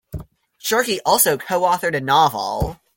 [0.57, 2.79] Sharkey also co-authored a novel.